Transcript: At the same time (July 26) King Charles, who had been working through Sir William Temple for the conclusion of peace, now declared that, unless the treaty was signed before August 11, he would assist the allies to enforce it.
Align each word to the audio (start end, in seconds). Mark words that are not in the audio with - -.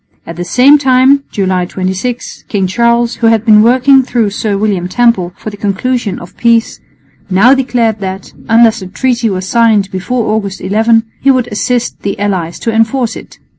At 0.25 0.35
the 0.35 0.43
same 0.43 0.79
time 0.79 1.25
(July 1.29 1.65
26) 1.67 2.45
King 2.47 2.65
Charles, 2.65 3.17
who 3.17 3.27
had 3.27 3.45
been 3.45 3.61
working 3.61 4.01
through 4.01 4.31
Sir 4.31 4.57
William 4.57 4.87
Temple 4.87 5.31
for 5.37 5.51
the 5.51 5.57
conclusion 5.57 6.17
of 6.17 6.35
peace, 6.37 6.79
now 7.29 7.53
declared 7.53 7.99
that, 7.99 8.33
unless 8.49 8.79
the 8.79 8.87
treaty 8.87 9.29
was 9.29 9.47
signed 9.47 9.91
before 9.91 10.33
August 10.33 10.59
11, 10.59 11.03
he 11.21 11.29
would 11.29 11.49
assist 11.51 12.01
the 12.01 12.17
allies 12.17 12.57
to 12.57 12.73
enforce 12.73 13.15
it. 13.15 13.37